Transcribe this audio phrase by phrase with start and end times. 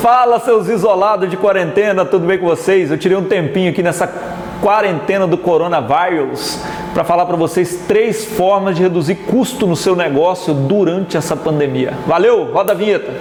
[0.00, 2.90] Fala, seus isolados de quarentena, tudo bem com vocês?
[2.90, 4.10] Eu tirei um tempinho aqui nessa
[4.62, 6.58] quarentena do coronavírus
[6.94, 11.92] para falar para vocês três formas de reduzir custo no seu negócio durante essa pandemia.
[12.06, 13.12] Valeu, roda a vinheta.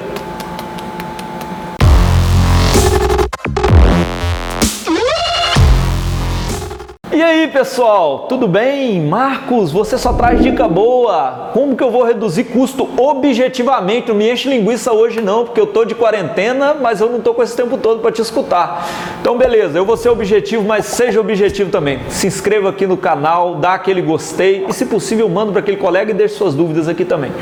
[7.20, 9.02] E aí pessoal, tudo bem?
[9.02, 11.50] Marcos, você só traz dica boa.
[11.52, 14.08] Como que eu vou reduzir custo objetivamente?
[14.08, 17.34] Não me enche linguiça hoje não, porque eu tô de quarentena, mas eu não tô
[17.34, 18.88] com esse tempo todo para te escutar.
[19.20, 22.00] Então beleza, eu vou ser objetivo, mas seja objetivo também.
[22.08, 26.12] Se inscreva aqui no canal, dá aquele gostei e se possível manda para aquele colega
[26.12, 27.34] e deixe suas dúvidas aqui também.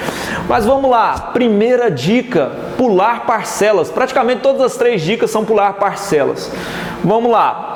[0.50, 3.92] Mas vamos lá, primeira dica, pular parcelas.
[3.92, 6.52] Praticamente todas as três dicas são pular parcelas.
[7.04, 7.67] Vamos lá,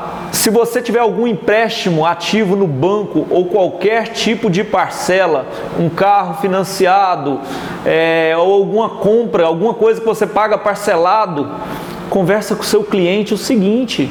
[0.42, 5.46] se você tiver algum empréstimo ativo no banco ou qualquer tipo de parcela,
[5.80, 7.40] um carro financiado
[7.86, 11.48] é, ou alguma compra, alguma coisa que você paga parcelado,
[12.10, 14.10] conversa com o seu cliente o seguinte: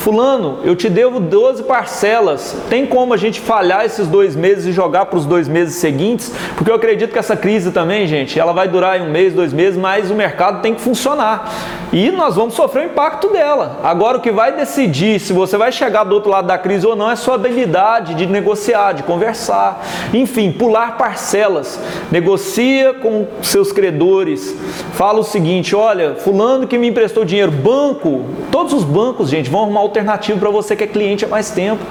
[0.00, 2.56] Fulano, eu te devo 12 parcelas.
[2.70, 6.32] Tem como a gente falhar esses dois meses e jogar para os dois meses seguintes?
[6.56, 9.78] Porque eu acredito que essa crise também, gente, ela vai durar um mês, dois meses,
[9.78, 11.52] mas o mercado tem que funcionar.
[11.92, 13.80] E nós vamos sofrer o impacto dela.
[13.82, 16.96] Agora, o que vai decidir se você vai chegar do outro lado da crise ou
[16.96, 19.84] não é sua habilidade de negociar, de conversar.
[20.14, 21.78] Enfim, pular parcelas.
[22.10, 24.56] Negocia com seus credores.
[24.92, 29.64] Fala o seguinte: olha, Fulano que me emprestou dinheiro, banco, todos os bancos, gente, vão
[29.64, 31.84] arrumar alternativo para você que é cliente há mais tempo.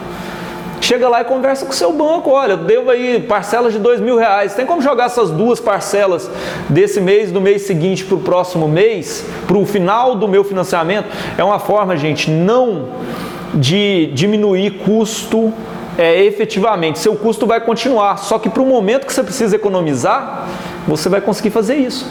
[0.81, 2.31] Chega lá e conversa com o seu banco.
[2.31, 4.55] Olha, devo aí parcelas de dois mil reais.
[4.55, 6.29] Tem como jogar essas duas parcelas
[6.69, 11.07] desse mês, do mês seguinte para o próximo mês, para o final do meu financiamento?
[11.37, 12.87] É uma forma, gente, não
[13.53, 15.51] de diminuir custo
[15.97, 16.97] é, efetivamente.
[16.97, 20.47] Seu custo vai continuar, só que para o momento que você precisa economizar,
[20.87, 22.09] você vai conseguir fazer isso.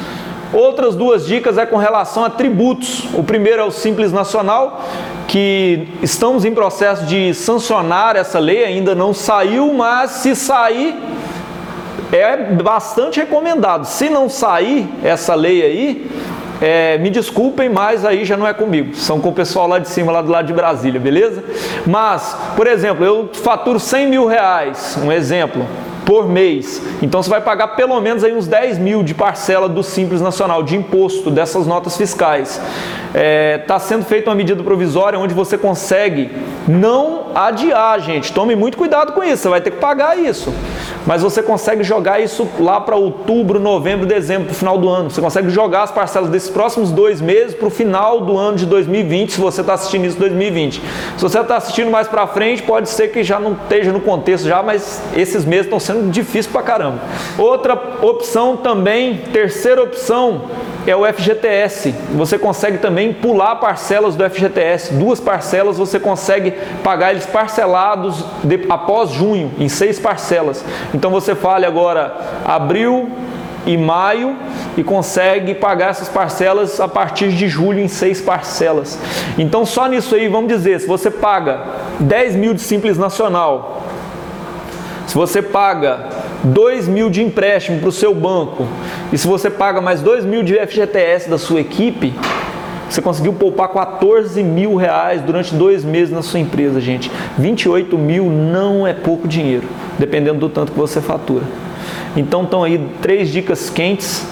[0.53, 3.05] Outras duas dicas é com relação a tributos.
[3.15, 4.83] O primeiro é o Simples Nacional,
[5.27, 10.97] que estamos em processo de sancionar essa lei, ainda não saiu, mas se sair,
[12.11, 13.85] é bastante recomendado.
[13.85, 16.11] Se não sair essa lei aí,
[16.61, 19.89] é, me desculpem, mas aí já não é comigo, são com o pessoal lá de
[19.89, 21.45] cima, lá do lado de Brasília, beleza?
[21.87, 25.65] Mas, por exemplo, eu faturo 100 mil reais, um exemplo,
[26.09, 26.81] por mês.
[27.03, 30.63] Então você vai pagar pelo menos aí uns 10 mil de parcela do Simples Nacional,
[30.63, 32.59] de imposto dessas notas fiscais.
[33.09, 36.31] Está é, tá sendo feita uma medida provisória onde você consegue
[36.67, 38.33] não adiar, gente.
[38.33, 40.51] Tome muito cuidado com isso, você vai ter que pagar isso.
[41.09, 45.11] Mas você consegue jogar isso lá para outubro, novembro, dezembro, para o final do ano.
[45.11, 48.67] Você consegue jogar as parcelas desses próximos dois meses para o final do ano de
[48.67, 50.83] 2020, se você está assistindo isso em 2020.
[51.17, 54.45] Se você está assistindo mais para frente, pode ser que já não esteja no contexto
[54.45, 56.99] já, mas esses meses estão sendo difícil pra caramba.
[57.39, 60.43] Outra opção também, terceira opção,
[60.91, 61.95] é o FGTS.
[62.15, 64.95] Você consegue também pular parcelas do FGTS.
[64.95, 70.65] Duas parcelas você consegue pagar eles parcelados de, após junho, em seis parcelas.
[70.95, 73.11] Então você fale agora abril
[73.67, 74.37] e maio
[74.77, 78.99] e consegue pagar essas parcelas a partir de julho em seis parcelas.
[79.37, 81.61] Então só nisso aí, vamos dizer, se você paga
[82.01, 83.83] 10 mil de Simples Nacional,
[85.07, 86.07] se você paga
[86.45, 88.67] 2 mil de empréstimo para o seu banco
[89.13, 92.15] e se você paga mais 2 mil de FGTS da sua equipe,
[92.89, 97.11] você conseguiu poupar 14 mil reais durante dois meses na sua empresa, gente.
[97.37, 99.69] 28 mil não é pouco dinheiro,
[99.99, 101.45] dependendo do tanto que você fatura.
[102.17, 104.27] Então estão aí três dicas quentes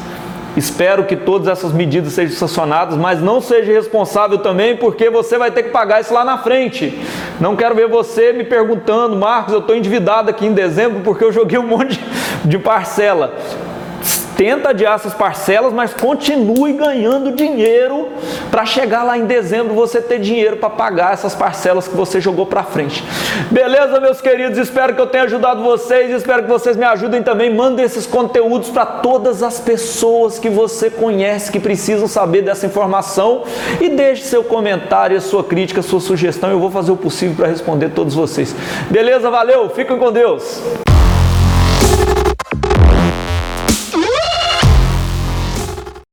[0.57, 5.51] Espero que todas essas medidas sejam sancionadas, mas não seja responsável também porque você vai
[5.51, 6.99] ter que pagar isso lá na frente.
[7.39, 11.31] Não quero ver você me perguntando, Marcos, eu estou endividado aqui em dezembro porque eu
[11.31, 12.01] joguei um monte
[12.43, 13.35] de parcela.
[14.37, 18.09] Tenta adiar essas parcelas, mas continue ganhando dinheiro
[18.51, 22.45] para chegar lá em dezembro você ter dinheiro para pagar essas parcelas que você jogou
[22.45, 23.03] para frente.
[23.51, 24.59] Beleza, meus queridos?
[24.59, 27.53] Espero que eu tenha ajudado vocês, espero que vocês me ajudem também.
[27.53, 33.45] Mandem esses conteúdos para todas as pessoas que você conhece que precisam saber dessa informação
[33.81, 36.51] e deixe seu comentário, sua crítica, sua sugestão.
[36.51, 38.55] Eu vou fazer o possível para responder todos vocês.
[38.91, 39.31] Beleza?
[39.31, 40.86] Valeu, fiquem com Deus.